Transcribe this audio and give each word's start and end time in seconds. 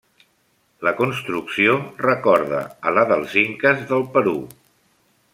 La 0.87 0.93
construcció 1.01 1.75
recorda 2.05 2.61
a 2.91 2.97
la 2.99 3.03
dels 3.11 3.35
inques 3.45 3.85
del 3.93 4.07
Perú. 4.17 4.35